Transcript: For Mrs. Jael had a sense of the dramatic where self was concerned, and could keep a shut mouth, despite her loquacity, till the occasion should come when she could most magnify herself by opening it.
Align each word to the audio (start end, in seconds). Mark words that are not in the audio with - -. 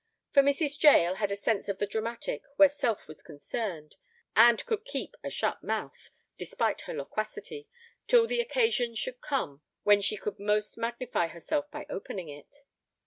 For 0.33 0.41
Mrs. 0.41 0.81
Jael 0.81 1.17
had 1.17 1.31
a 1.31 1.35
sense 1.35 1.69
of 1.69 1.77
the 1.77 1.85
dramatic 1.85 2.41
where 2.55 2.67
self 2.69 3.07
was 3.07 3.21
concerned, 3.21 3.97
and 4.35 4.65
could 4.65 4.83
keep 4.83 5.13
a 5.23 5.29
shut 5.29 5.61
mouth, 5.61 6.09
despite 6.39 6.81
her 6.81 6.93
loquacity, 6.95 7.67
till 8.07 8.25
the 8.25 8.41
occasion 8.41 8.95
should 8.95 9.21
come 9.21 9.61
when 9.83 10.01
she 10.01 10.17
could 10.17 10.39
most 10.39 10.75
magnify 10.75 11.27
herself 11.27 11.69
by 11.69 11.85
opening 11.87 12.29
it. 12.29 12.63